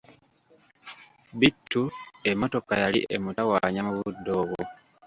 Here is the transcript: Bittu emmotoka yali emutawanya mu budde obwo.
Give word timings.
Bittu 1.39 1.83
emmotoka 2.29 2.73
yali 2.83 2.99
emutawanya 3.15 3.81
mu 3.87 3.93
budde 3.99 4.31
obwo. 4.41 4.61